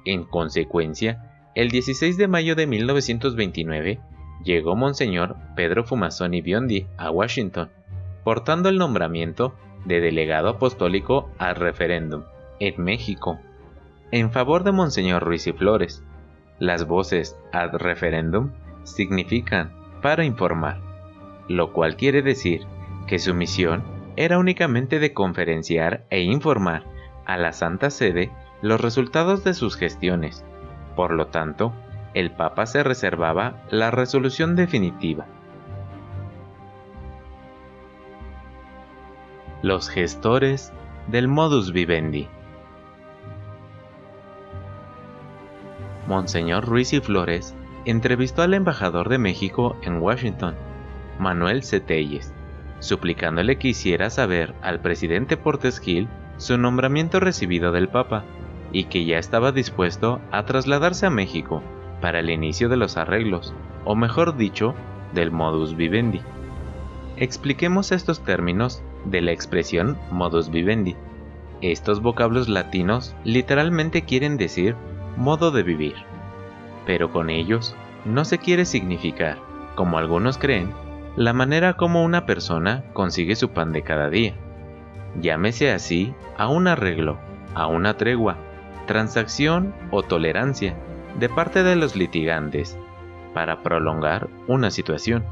En 0.05 0.25
consecuencia, 0.25 1.28
el 1.55 1.71
16 1.71 2.17
de 2.17 2.29
mayo 2.29 2.55
de 2.55 2.67
1929 2.67 4.01
llegó 4.45 4.77
Monseñor 4.77 5.37
Pedro 5.57 5.85
Fumazoni 5.85 6.41
Biondi 6.41 6.87
a 6.97 7.11
Washington, 7.11 7.71
portando 8.23 8.69
el 8.69 8.79
nombramiento 8.79 9.55
de 9.85 10.01
delegado 10.01 10.49
apostólico 10.49 11.31
al 11.39 11.57
referéndum 11.57 12.25
en 12.61 12.83
México, 12.83 13.39
en 14.11 14.31
favor 14.31 14.65
de 14.65 14.73
Monseñor 14.73 15.23
Ruiz 15.23 15.47
y 15.47 15.53
Flores. 15.53 16.05
Las 16.59 16.87
voces 16.87 17.37
ad 17.53 17.75
referéndum 17.75 18.51
significan 18.85 19.73
para 20.03 20.25
informar, 20.25 20.81
lo 21.49 21.73
cual 21.73 21.97
quiere 21.97 22.23
decir 22.23 22.63
que 23.07 23.19
su 23.19 23.35
misión 23.35 23.83
era 24.17 24.39
únicamente 24.39 24.99
de 24.99 25.13
conferenciar 25.13 26.05
e 26.11 26.23
informar 26.23 26.85
a 27.27 27.37
la 27.37 27.53
Santa 27.53 27.91
Sede 27.91 28.31
los 28.61 28.81
resultados 28.81 29.45
de 29.45 29.55
sus 29.55 29.77
gestiones 29.77 30.45
por 30.99 31.13
lo 31.13 31.29
tanto, 31.29 31.73
el 32.13 32.33
Papa 32.33 32.67
se 32.67 32.83
reservaba 32.83 33.63
la 33.71 33.93
resolución 33.93 34.57
definitiva. 34.57 35.27
Los 39.63 39.91
gestores 39.91 40.73
del 41.07 41.29
modus 41.29 41.71
vivendi. 41.71 42.27
Monseñor 46.09 46.67
Ruiz 46.67 46.93
y 46.93 46.99
Flores 47.01 47.55
entrevistó 47.85 48.43
al 48.43 48.55
embajador 48.55 49.09
de 49.09 49.19
México 49.19 49.77
en 49.83 50.03
Washington, 50.03 50.57
Manuel 51.21 51.63
Cetelles, 51.63 52.35
suplicándole 52.81 53.57
que 53.57 53.69
hiciera 53.69 54.11
saber 54.11 54.53
al 54.63 54.81
presidente 54.81 55.37
Portes 55.37 55.79
Gil 55.79 56.09
su 56.39 56.59
nombramiento 56.59 57.21
recibido 57.21 57.71
del 57.71 57.89
Papa 57.89 58.25
y 58.73 58.85
que 58.85 59.05
ya 59.05 59.19
estaba 59.19 59.53
dispuesto 59.53 60.21
a 60.31 60.45
trasladarse 60.45 61.07
a 61.07 61.11
México 61.11 61.63
para 62.01 62.21
el 62.21 62.31
inicio 62.31 62.69
de 62.69 62.77
los 62.77 62.97
arreglos, 62.97 63.55
o 63.85 63.95
mejor 63.95 64.37
dicho, 64.37 64.75
del 65.13 65.31
modus 65.31 65.77
vivendi. 65.77 66.21
Expliquemos 67.17 67.93
estos 67.93 68.21
términos 68.21 68.83
de 69.05 69.21
la 69.21 69.33
expresión 69.33 69.99
modus 70.11 70.51
vivendi. 70.51 70.97
Estos 71.61 72.01
vocablos 72.01 72.49
latinos 72.49 73.17
literalmente 73.25 74.03
quieren 74.03 74.37
decir 74.37 74.77
modo 75.17 75.51
de 75.51 75.65
vivir, 75.65 75.95
pero 76.87 77.11
con 77.11 77.31
ellos 77.31 77.75
no 78.05 78.25
se 78.25 78.39
quiere 78.39 78.65
significar, 78.65 79.39
como 79.75 79.99
algunos 79.99 80.39
creen, 80.39 80.73
la 81.17 81.33
manera 81.33 81.75
como 81.75 82.05
una 82.05 82.27
persona 82.27 82.85
consigue 82.93 83.35
su 83.35 83.51
pan 83.51 83.73
de 83.73 83.83
cada 83.83 84.09
día. 84.09 84.35
Llámese 85.21 85.73
así 85.73 86.15
a 86.37 86.49
un 86.49 86.69
arreglo, 86.69 87.19
a 87.55 87.67
una 87.67 87.97
tregua, 87.97 88.37
transacción 88.89 89.75
o 89.93 90.03
tolerancia 90.03 90.75
de 91.21 91.29
parte 91.29 91.63
de 91.63 91.77
los 91.77 91.95
litigantes 91.95 92.77
para 93.35 93.63
prolongar 93.63 94.29
una 94.49 94.73
situación. 94.73 95.25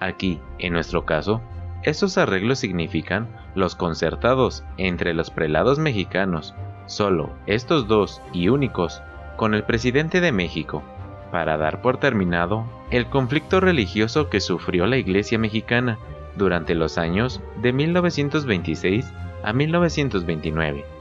Aquí, 0.00 0.40
en 0.58 0.72
nuestro 0.72 1.04
caso, 1.04 1.42
esos 1.82 2.18
arreglos 2.18 2.58
significan 2.58 3.28
los 3.54 3.76
concertados 3.76 4.64
entre 4.78 5.14
los 5.14 5.30
prelados 5.30 5.78
mexicanos, 5.78 6.54
solo 6.86 7.30
estos 7.46 7.86
dos 7.86 8.22
y 8.32 8.48
únicos, 8.48 9.02
con 9.36 9.54
el 9.54 9.62
presidente 9.62 10.20
de 10.20 10.32
México, 10.32 10.82
para 11.30 11.58
dar 11.58 11.82
por 11.82 11.98
terminado 11.98 12.64
el 12.90 13.06
conflicto 13.06 13.60
religioso 13.60 14.30
que 14.30 14.40
sufrió 14.40 14.86
la 14.86 14.96
Iglesia 14.96 15.38
mexicana 15.38 15.98
durante 16.36 16.74
los 16.74 16.96
años 16.96 17.42
de 17.60 17.72
1926 17.74 19.12
a 19.44 19.52
1929 19.52 20.99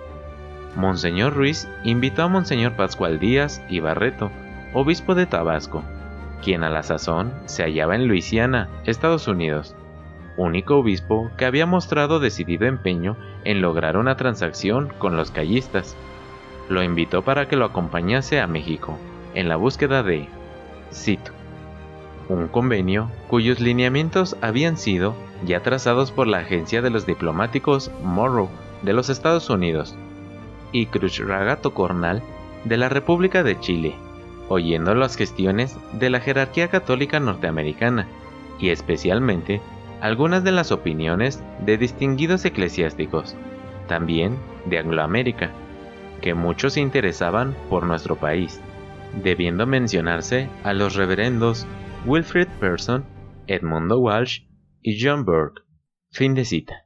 Monseñor 0.76 1.34
Ruiz 1.34 1.68
invitó 1.84 2.24
a 2.24 2.28
Monseñor 2.28 2.74
Pascual 2.74 3.20
Díaz 3.20 3.62
y 3.70 3.80
Barreto, 3.80 4.32
obispo 4.74 5.16
de 5.16 5.26
Tabasco, 5.26 5.84
quien 6.44 6.64
a 6.64 6.70
la 6.70 6.84
sazón 6.84 7.34
se 7.46 7.64
hallaba 7.64 7.96
en 7.96 8.08
Luisiana, 8.08 8.70
Estados 8.86 9.28
Unidos, 9.28 9.76
único 10.38 10.78
obispo 10.78 11.32
que 11.38 11.46
había 11.46 11.66
mostrado 11.66 12.20
decidido 12.20 12.66
empeño 12.66 13.18
en 13.44 13.62
lograr 13.62 13.98
una 13.98 14.16
transacción 14.16 14.90
con 15.00 15.18
los 15.18 15.32
callistas. 15.32 15.98
Lo 16.70 16.84
invitó 16.84 17.24
para 17.24 17.48
que 17.48 17.56
lo 17.56 17.66
acompañase 17.66 18.40
a 18.40 18.48
México, 18.48 18.98
en 19.34 19.50
la 19.50 19.56
búsqueda 19.56 20.04
de, 20.04 20.28
cito, 20.94 21.32
un 22.30 22.48
convenio 22.48 23.10
cuyos 23.28 23.60
lineamientos 23.60 24.38
habían 24.42 24.78
sido 24.78 25.16
ya 25.46 25.62
trazados 25.62 26.12
por 26.12 26.28
la 26.28 26.40
agencia 26.40 26.82
de 26.84 26.92
los 26.92 27.08
diplomáticos 27.08 27.92
Morrow 28.04 28.50
de 28.84 28.94
los 28.94 29.10
Estados 29.10 29.50
Unidos 29.50 29.96
y 30.72 30.88
Khrushchev 30.88 31.62
Tocornal 31.62 32.22
de 32.66 32.78
la 32.78 32.90
República 32.90 33.44
de 33.44 33.60
Chile, 33.60 33.96
oyendo 34.48 34.94
las 34.96 35.16
gestiones 35.16 35.78
de 35.94 36.10
la 36.10 36.20
jerarquía 36.20 36.68
católica 36.68 37.20
norteamericana 37.20 38.08
y 38.60 38.70
especialmente 38.70 39.62
algunas 40.02 40.44
de 40.44 40.52
las 40.52 40.72
opiniones 40.72 41.42
de 41.66 41.78
distinguidos 41.78 42.46
eclesiásticos, 42.46 43.36
también 43.88 44.38
de 44.66 44.80
Angloamérica, 44.80 45.52
que 46.22 46.34
muchos 46.34 46.74
se 46.74 46.82
interesaban 46.82 47.56
por 47.70 47.86
nuestro 47.86 48.16
país, 48.16 48.62
debiendo 49.24 49.66
mencionarse 49.66 50.50
a 50.64 50.74
los 50.74 50.96
reverendos 50.96 51.66
Wilfrid 52.06 52.48
Person, 52.60 53.06
Edmundo 53.48 54.00
Walsh 54.00 54.44
y 54.82 55.04
John 55.04 55.26
Burke. 55.26 55.62
Fin 56.12 56.34
de 56.34 56.46
cita. 56.46 56.84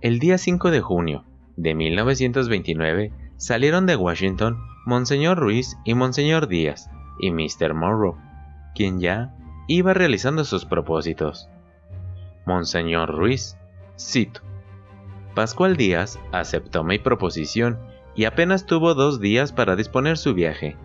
El 0.00 0.18
día 0.18 0.38
5 0.38 0.70
de 0.70 0.80
junio 0.80 1.27
de 1.58 1.74
1929 1.74 3.12
salieron 3.36 3.84
de 3.86 3.96
Washington 3.96 4.58
Monseñor 4.86 5.38
Ruiz 5.38 5.76
y 5.84 5.94
Monseñor 5.94 6.46
Díaz 6.46 6.88
y 7.18 7.32
Mr. 7.32 7.74
Morrow, 7.74 8.16
quien 8.76 9.00
ya 9.00 9.34
iba 9.66 9.92
realizando 9.92 10.44
sus 10.44 10.64
propósitos. 10.64 11.50
Monseñor 12.46 13.12
Ruiz, 13.12 13.58
cito, 13.98 14.40
Pascual 15.34 15.76
Díaz 15.76 16.18
aceptó 16.30 16.84
mi 16.84 17.00
proposición 17.00 17.78
y 18.14 18.24
apenas 18.24 18.64
tuvo 18.64 18.94
dos 18.94 19.20
días 19.20 19.52
para 19.52 19.74
disponer 19.74 20.16
su 20.16 20.34
viaje. 20.34 20.76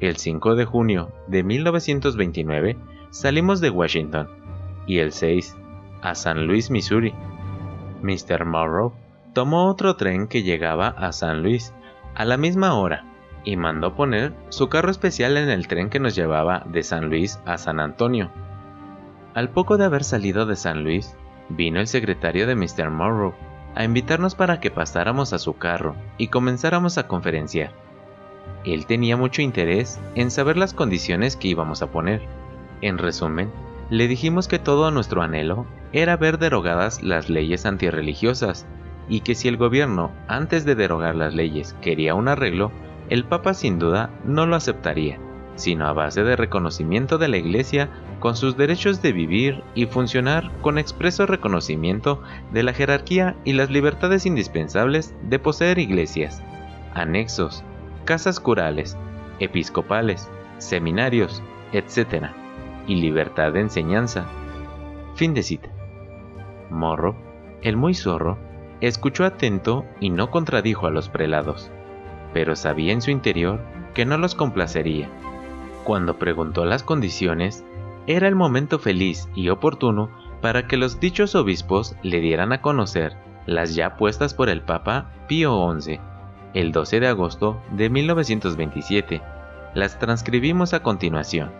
El 0.00 0.16
5 0.16 0.54
de 0.54 0.64
junio 0.64 1.12
de 1.28 1.44
1929 1.44 2.78
salimos 3.10 3.60
de 3.60 3.70
Washington 3.70 4.28
y 4.86 4.98
el 4.98 5.12
6 5.12 5.54
a 6.00 6.14
San 6.14 6.46
Luis, 6.46 6.70
Missouri. 6.70 7.14
Mr. 8.02 8.44
Morrow 8.44 8.92
tomó 9.34 9.66
otro 9.66 9.96
tren 9.96 10.28
que 10.28 10.44
llegaba 10.44 10.88
a 10.88 11.12
San 11.12 11.42
Luis 11.42 11.74
a 12.14 12.24
la 12.24 12.36
misma 12.36 12.74
hora 12.74 13.04
y 13.44 13.56
mandó 13.56 13.94
poner 13.94 14.32
su 14.48 14.68
carro 14.68 14.90
especial 14.90 15.36
en 15.36 15.50
el 15.50 15.66
tren 15.66 15.90
que 15.90 15.98
nos 15.98 16.14
llevaba 16.14 16.62
de 16.66 16.82
San 16.84 17.10
Luis 17.10 17.40
a 17.44 17.58
San 17.58 17.80
Antonio. 17.80 18.30
Al 19.34 19.50
poco 19.50 19.76
de 19.76 19.84
haber 19.84 20.04
salido 20.04 20.46
de 20.46 20.54
San 20.54 20.84
Luis, 20.84 21.16
vino 21.48 21.80
el 21.80 21.88
secretario 21.88 22.46
de 22.46 22.54
Mr. 22.54 22.90
Morrow 22.90 23.34
a 23.74 23.82
invitarnos 23.82 24.36
para 24.36 24.60
que 24.60 24.70
pasáramos 24.70 25.32
a 25.32 25.40
su 25.40 25.58
carro 25.58 25.96
y 26.16 26.28
comenzáramos 26.28 26.96
a 26.96 27.08
conferenciar. 27.08 27.72
Él 28.64 28.86
tenía 28.86 29.16
mucho 29.16 29.42
interés 29.42 30.00
en 30.14 30.30
saber 30.30 30.56
las 30.56 30.74
condiciones 30.74 31.36
que 31.36 31.48
íbamos 31.48 31.82
a 31.82 31.88
poner. 31.88 32.22
En 32.80 32.98
resumen, 32.98 33.50
le 33.90 34.06
dijimos 34.06 34.46
que 34.46 34.60
todo 34.60 34.92
nuestro 34.92 35.22
anhelo 35.22 35.66
era 35.92 36.16
ver 36.16 36.38
derogadas 36.38 37.02
las 37.02 37.28
leyes 37.28 37.66
antirreligiosas 37.66 38.64
y 39.08 39.20
que 39.20 39.34
si 39.34 39.48
el 39.48 39.56
gobierno, 39.56 40.10
antes 40.28 40.64
de 40.64 40.74
derogar 40.74 41.14
las 41.14 41.34
leyes, 41.34 41.74
quería 41.80 42.14
un 42.14 42.28
arreglo, 42.28 42.72
el 43.08 43.24
Papa 43.24 43.54
sin 43.54 43.78
duda 43.78 44.10
no 44.24 44.46
lo 44.46 44.56
aceptaría, 44.56 45.18
sino 45.56 45.86
a 45.86 45.92
base 45.92 46.24
de 46.24 46.36
reconocimiento 46.36 47.18
de 47.18 47.28
la 47.28 47.36
Iglesia 47.36 47.90
con 48.18 48.36
sus 48.36 48.56
derechos 48.56 49.02
de 49.02 49.12
vivir 49.12 49.62
y 49.74 49.86
funcionar 49.86 50.50
con 50.62 50.78
expreso 50.78 51.26
reconocimiento 51.26 52.22
de 52.52 52.62
la 52.62 52.72
jerarquía 52.72 53.36
y 53.44 53.52
las 53.52 53.70
libertades 53.70 54.26
indispensables 54.26 55.14
de 55.22 55.38
poseer 55.38 55.78
iglesias, 55.78 56.42
anexos, 56.94 57.62
casas 58.04 58.40
curales, 58.40 58.96
episcopales, 59.38 60.30
seminarios, 60.58 61.42
etc., 61.72 62.26
y 62.86 62.96
libertad 62.96 63.52
de 63.52 63.60
enseñanza. 63.60 64.26
Fin 65.14 65.32
de 65.32 65.42
cita. 65.42 65.70
Morro, 66.70 67.16
el 67.62 67.76
muy 67.76 67.94
zorro, 67.94 68.38
escuchó 68.80 69.24
atento 69.24 69.84
y 70.00 70.10
no 70.10 70.30
contradijo 70.30 70.86
a 70.86 70.90
los 70.90 71.08
prelados 71.08 71.70
pero 72.34 72.56
sabía 72.56 72.92
en 72.92 73.00
su 73.00 73.10
interior 73.10 73.60
que 73.94 74.04
no 74.04 74.18
los 74.18 74.34
complacería. 74.34 75.08
Cuando 75.84 76.18
preguntó 76.18 76.66
las 76.66 76.82
condiciones, 76.82 77.64
era 78.06 78.28
el 78.28 78.34
momento 78.34 78.78
feliz 78.78 79.28
y 79.34 79.48
oportuno 79.48 80.10
para 80.42 80.66
que 80.66 80.76
los 80.76 81.00
dichos 81.00 81.34
obispos 81.36 81.96
le 82.02 82.20
dieran 82.20 82.52
a 82.52 82.60
conocer 82.60 83.16
las 83.46 83.74
ya 83.74 83.96
puestas 83.96 84.34
por 84.34 84.50
el 84.50 84.62
Papa 84.62 85.12
Pío 85.28 85.72
XI, 85.80 86.00
el 86.54 86.72
12 86.72 87.00
de 87.00 87.06
agosto 87.06 87.62
de 87.70 87.88
1927. 87.88 89.22
Las 89.74 89.98
transcribimos 89.98 90.74
a 90.74 90.82
continuación. 90.82 91.50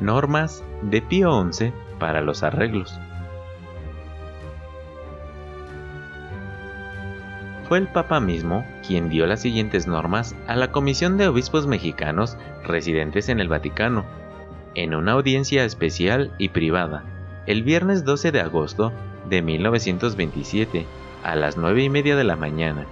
Normas 0.00 0.62
de 0.82 1.02
Pío 1.02 1.50
XI 1.50 1.72
para 1.98 2.20
los 2.20 2.42
arreglos. 2.42 2.98
Fue 7.68 7.76
el 7.76 7.88
Papa 7.88 8.18
mismo 8.18 8.66
quien 8.86 9.10
dio 9.10 9.26
las 9.26 9.42
siguientes 9.42 9.86
normas 9.86 10.34
a 10.46 10.56
la 10.56 10.72
Comisión 10.72 11.18
de 11.18 11.28
Obispos 11.28 11.66
Mexicanos 11.66 12.38
residentes 12.64 13.28
en 13.28 13.40
el 13.40 13.48
Vaticano, 13.48 14.06
en 14.74 14.94
una 14.94 15.12
audiencia 15.12 15.64
especial 15.64 16.32
y 16.38 16.48
privada, 16.48 17.04
el 17.46 17.62
viernes 17.62 18.04
12 18.04 18.32
de 18.32 18.40
agosto 18.40 18.92
de 19.28 19.42
1927, 19.42 20.86
a 21.22 21.36
las 21.36 21.58
9 21.58 21.82
y 21.82 21.90
media 21.90 22.16
de 22.16 22.24
la 22.24 22.36
mañana, 22.36 22.86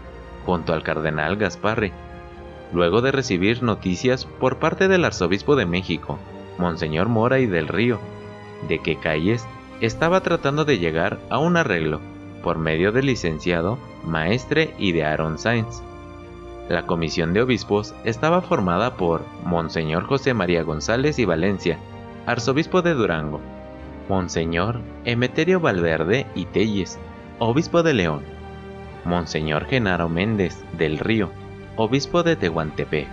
junto 0.45 0.75
al 0.75 0.83
cardenal 0.83 1.37
Gasparri, 1.37 1.93
luego 2.75 3.01
de 3.01 3.13
recibir 3.13 3.63
noticias 3.63 4.27
por 4.27 4.59
parte 4.59 4.89
del 4.89 5.07
arzobispo 5.07 5.57
de 5.57 5.65
México, 5.65 6.19
Monseñor 6.59 7.09
Mora 7.09 7.39
y 7.39 7.47
del 7.47 7.69
Río, 7.69 7.99
de 8.69 8.79
que 8.81 8.97
Calles 8.97 9.47
estaba 9.81 10.21
tratando 10.21 10.65
de 10.65 10.79
llegar 10.79 11.19
a 11.31 11.39
un 11.39 11.57
arreglo 11.57 12.01
por 12.43 12.59
medio 12.59 12.93
del 12.93 13.07
licenciado, 13.07 13.79
maestre 14.05 14.75
y 14.79 14.93
de 14.93 15.05
Aaron 15.05 15.39
Sainz. 15.39 15.83
La 16.69 16.87
comisión 16.87 17.33
de 17.33 17.43
obispos 17.43 17.95
estaba 18.05 18.41
formada 18.41 18.97
por 18.97 19.25
Monseñor 19.45 20.05
José 20.05 20.35
María 20.35 20.63
González 20.63 21.19
y 21.19 21.25
Valencia, 21.25 21.79
arzobispo 22.27 22.83
de 22.83 22.95
Durango, 22.95 23.41
Monseñor 24.09 24.81
Emeterio 25.05 25.61
Valverde 25.61 26.27
y 26.35 26.47
Telles, 26.47 26.99
obispo 27.39 27.83
de 27.83 27.95
León, 27.95 28.23
Monseñor 29.05 29.67
Genaro 29.67 30.09
Méndez 30.09 30.65
del 30.77 30.99
Río, 30.99 31.31
obispo 31.77 32.23
de 32.23 32.37
Tehuantepec. 32.37 33.09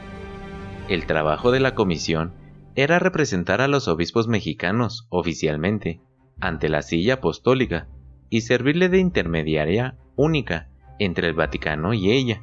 El 0.90 1.06
trabajo 1.06 1.52
de 1.52 1.60
la 1.60 1.76
comisión 1.76 2.34
era 2.76 3.00
representar 3.00 3.62
a 3.62 3.68
los 3.68 3.88
obispos 3.88 4.28
mexicanos 4.28 5.08
oficialmente 5.10 6.02
ante 6.40 6.70
la 6.70 6.82
silla 6.82 7.16
apostólica 7.16 7.88
y 8.30 8.42
servirle 8.42 8.90
de 8.90 9.00
intermediaria 9.00 9.96
única 10.16 10.70
entre 11.00 11.28
el 11.28 11.34
Vaticano 11.34 11.94
y 11.94 12.12
ella, 12.12 12.42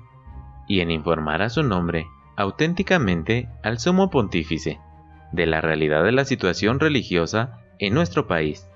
y 0.68 0.80
en 0.80 0.90
informar 0.90 1.42
a 1.42 1.50
su 1.50 1.62
nombre 1.62 2.06
auténticamente 2.36 3.48
al 3.62 3.78
sumo 3.78 4.08
pontífice 4.08 4.80
de 5.32 5.46
la 5.46 5.60
realidad 5.60 6.04
de 6.04 6.12
la 6.12 6.24
situación 6.24 6.80
religiosa 6.80 7.58
en 7.78 7.94
nuestro 7.94 8.26
país. 8.26 8.68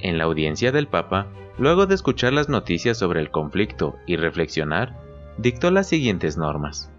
En 0.00 0.18
la 0.18 0.24
audiencia 0.24 0.72
del 0.72 0.88
Papa, 0.88 1.28
luego 1.58 1.86
de 1.86 1.94
escuchar 1.94 2.32
las 2.32 2.48
noticias 2.48 2.98
sobre 2.98 3.20
el 3.20 3.30
conflicto 3.30 3.96
y 4.06 4.16
reflexionar, 4.16 4.98
dictó 5.38 5.70
las 5.70 5.88
siguientes 5.88 6.36
normas. 6.36 6.90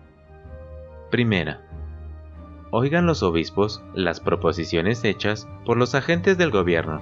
Primera. 1.12 1.65
Oigan 2.78 3.06
los 3.06 3.24
obispos 3.24 3.82
las 3.94 4.20
proposiciones 4.20 5.06
hechas 5.06 5.48
por 5.64 5.78
los 5.78 5.96
agentes 5.96 6.38
del 6.38 6.52
gobierno 6.52 7.00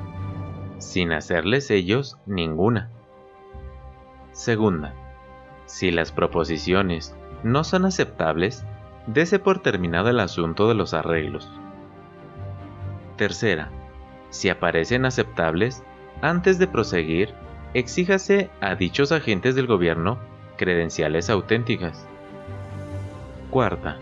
sin 0.78 1.12
hacerles 1.12 1.72
ellos 1.72 2.20
ninguna. 2.28 2.92
Segunda, 4.34 4.94
si 5.66 5.90
las 5.90 6.12
proposiciones 6.12 7.16
no 7.42 7.64
son 7.64 7.86
aceptables, 7.86 8.64
dese 9.08 9.40
por 9.40 9.64
terminado 9.64 10.12
el 10.12 10.20
asunto 10.20 10.68
de 10.68 10.76
los 10.76 10.94
arreglos. 10.94 11.50
Tercera, 13.18 13.72
si 14.30 14.50
aparecen 14.50 15.06
aceptables, 15.06 15.82
antes 16.22 16.60
de 16.60 16.68
proseguir, 16.68 17.34
exíjase 17.74 18.52
a 18.62 18.76
dichos 18.76 19.12
agentes 19.12 19.56
del 19.56 19.66
gobierno 19.66 20.20
credenciales 20.56 21.32
auténticas. 21.32 22.06
Cuarta, 23.50 23.98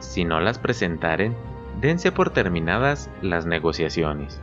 si 0.00 0.24
no 0.24 0.40
las 0.40 0.58
presentaren, 0.58 1.36
dense 1.80 2.12
por 2.12 2.30
terminadas 2.30 3.10
las 3.22 3.46
negociaciones. 3.46 4.40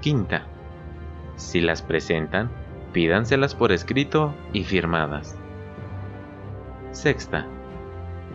Quinta. 0.00 0.46
Si 1.36 1.60
las 1.60 1.82
presentan, 1.82 2.50
pídanselas 2.92 3.54
por 3.54 3.72
escrito 3.72 4.34
y 4.52 4.64
firmadas. 4.64 5.38
Sexta. 6.92 7.46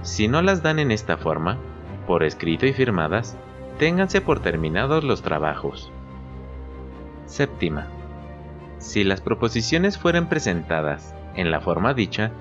Si 0.02 0.28
no 0.28 0.42
las 0.42 0.62
dan 0.64 0.80
en 0.80 0.92
esta 0.92 1.18
forma, 1.18 1.58
por 2.08 2.24
escrito 2.24 2.66
y 2.66 2.74
firmadas, 2.74 3.38
ténganse 3.78 4.22
por 4.22 4.42
terminados 4.42 5.04
los 5.04 5.22
trabajos. 5.22 5.92
Séptima. 7.26 7.88
Si 8.80 9.04
las 9.04 9.22
proposiciones 9.22 9.98
fueren 9.98 10.28
presentadas 10.28 11.14
en 11.36 11.52
la 11.52 11.62
forma 11.62 11.94
dicha, 11.94 12.32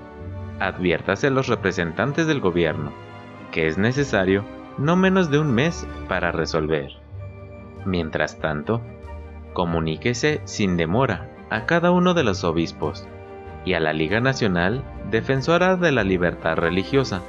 adviértase 0.59 1.27
a 1.27 1.31
los 1.31 1.47
representantes 1.47 2.27
del 2.27 2.39
gobierno 2.41 3.08
que 3.51 3.67
es 3.67 3.77
necesario 3.77 4.45
no 4.77 4.95
menos 4.95 5.29
de 5.29 5.39
un 5.39 5.51
mes 5.51 5.87
para 6.07 6.31
resolver. 6.31 6.91
Mientras 7.85 8.39
tanto, 8.39 8.81
comuníquese 9.53 10.41
sin 10.45 10.77
demora 10.77 11.29
a 11.49 11.65
cada 11.65 11.91
uno 11.91 12.13
de 12.13 12.23
los 12.23 12.43
obispos 12.43 13.07
y 13.65 13.73
a 13.73 13.79
la 13.79 13.93
Liga 13.93 14.19
Nacional 14.19 14.83
Defensora 15.09 15.75
de 15.75 15.91
la 15.91 16.03
Libertad 16.03 16.55
Religiosa, 16.55 17.21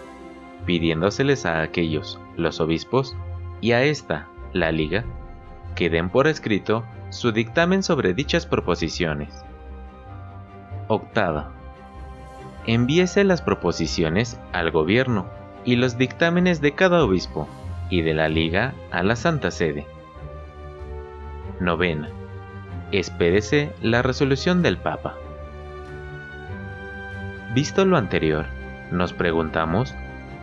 pidiéndoseles 0.66 1.46
a 1.46 1.62
aquellos, 1.62 2.20
los 2.36 2.60
obispos, 2.60 3.16
y 3.60 3.72
a 3.72 3.82
esta, 3.82 4.28
la 4.52 4.70
Liga, 4.70 5.04
que 5.74 5.90
den 5.90 6.08
por 6.08 6.26
escrito 6.26 6.84
su 7.10 7.32
dictamen 7.32 7.82
sobre 7.82 8.14
dichas 8.14 8.46
proposiciones. 8.46 9.44
Octava. 10.88 11.52
Envíese 12.66 13.24
las 13.24 13.42
proposiciones 13.42 14.38
al 14.52 14.70
gobierno 14.70 15.39
y 15.64 15.76
los 15.76 15.98
dictámenes 15.98 16.60
de 16.60 16.72
cada 16.72 17.04
obispo 17.04 17.48
y 17.90 18.02
de 18.02 18.14
la 18.14 18.28
Liga 18.28 18.74
a 18.90 19.02
la 19.02 19.16
Santa 19.16 19.50
Sede. 19.50 19.86
Novena. 21.60 22.08
Espérese 22.92 23.72
la 23.82 24.02
resolución 24.02 24.62
del 24.62 24.76
Papa. 24.76 25.14
Visto 27.54 27.84
lo 27.84 27.96
anterior, 27.96 28.46
nos 28.90 29.12
preguntamos 29.12 29.94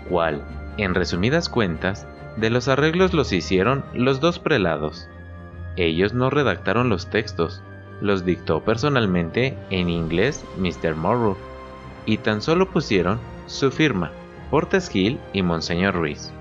cuál, 0.10 0.42
en 0.78 0.94
resumidas 0.94 1.50
cuentas, 1.50 2.08
de 2.38 2.50
los 2.50 2.68
arreglos 2.68 3.14
los 3.14 3.34
hicieron 3.34 3.84
los 3.94 4.20
dos 4.20 4.40
prelados. 4.40 5.10
Ellos 5.76 6.14
no 6.14 6.30
redactaron 6.30 6.90
los 6.90 7.10
textos, 7.10 7.64
los 8.02 8.26
dictó 8.26 8.64
personalmente 8.64 9.58
en 9.70 9.90
inglés 9.90 10.46
Mr. 10.58 10.96
Morrow, 10.96 11.36
y 12.06 12.18
tan 12.18 12.42
solo 12.42 12.70
pusieron 12.70 13.20
su 13.48 13.72
firma, 13.72 14.12
Portes 14.50 14.90
Gil 14.90 15.20
y 15.34 15.42
Monseñor 15.42 15.94
Ruiz. 15.94 16.32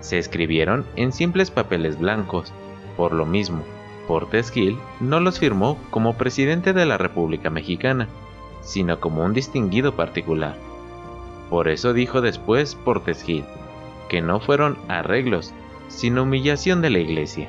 Se 0.00 0.18
escribieron 0.18 0.84
en 0.94 1.10
simples 1.10 1.50
papeles 1.50 1.98
blancos, 1.98 2.52
por 2.98 3.14
lo 3.14 3.24
mismo, 3.24 3.62
Portes 4.06 4.50
Gil 4.50 4.76
no 5.00 5.20
los 5.20 5.38
firmó 5.38 5.78
como 5.88 6.18
presidente 6.18 6.74
de 6.74 6.84
la 6.84 6.98
República 6.98 7.48
Mexicana, 7.48 8.08
sino 8.60 9.00
como 9.00 9.24
un 9.24 9.32
distinguido 9.32 9.96
particular. 9.96 10.54
Por 11.48 11.68
eso 11.68 11.94
dijo 11.94 12.20
después 12.20 12.74
Portes 12.74 13.22
Gil, 13.22 13.46
que 14.10 14.20
no 14.20 14.38
fueron 14.38 14.76
arreglos, 14.88 15.54
sino 15.88 16.24
humillación 16.24 16.82
de 16.82 16.90
la 16.90 16.98
Iglesia. 16.98 17.48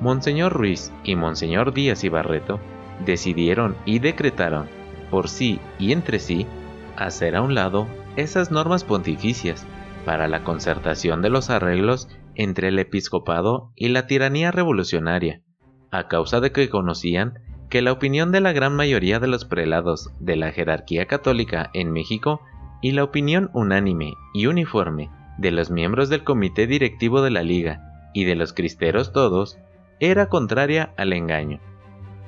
Monseñor 0.00 0.54
Ruiz 0.54 0.90
y 1.04 1.14
Monseñor 1.14 1.72
Díaz 1.72 2.02
y 2.02 2.08
Barreto 2.08 2.58
decidieron 3.06 3.76
y 3.84 4.00
decretaron, 4.00 4.66
por 5.08 5.28
sí 5.28 5.60
y 5.78 5.92
entre 5.92 6.18
sí, 6.18 6.48
hacer 6.96 7.36
a 7.36 7.42
un 7.42 7.54
lado 7.54 7.86
esas 8.20 8.50
normas 8.50 8.84
pontificias 8.84 9.66
para 10.04 10.28
la 10.28 10.44
concertación 10.44 11.22
de 11.22 11.30
los 11.30 11.50
arreglos 11.50 12.08
entre 12.34 12.68
el 12.68 12.78
episcopado 12.78 13.72
y 13.76 13.88
la 13.88 14.06
tiranía 14.06 14.50
revolucionaria, 14.50 15.42
a 15.90 16.08
causa 16.08 16.40
de 16.40 16.52
que 16.52 16.70
conocían 16.70 17.34
que 17.68 17.82
la 17.82 17.92
opinión 17.92 18.32
de 18.32 18.40
la 18.40 18.52
gran 18.52 18.74
mayoría 18.74 19.20
de 19.20 19.28
los 19.28 19.44
prelados 19.44 20.10
de 20.18 20.36
la 20.36 20.52
jerarquía 20.52 21.06
católica 21.06 21.70
en 21.74 21.92
México 21.92 22.40
y 22.82 22.92
la 22.92 23.04
opinión 23.04 23.50
unánime 23.52 24.14
y 24.34 24.46
uniforme 24.46 25.10
de 25.38 25.50
los 25.50 25.70
miembros 25.70 26.08
del 26.08 26.24
comité 26.24 26.66
directivo 26.66 27.22
de 27.22 27.30
la 27.30 27.42
Liga 27.42 28.10
y 28.12 28.24
de 28.24 28.34
los 28.34 28.52
cristeros 28.52 29.12
todos 29.12 29.58
era 30.00 30.26
contraria 30.26 30.92
al 30.96 31.12
engaño. 31.12 31.60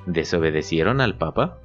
¿Desobedecieron 0.07 1.01
al 1.01 1.17
Papa? 1.17 1.59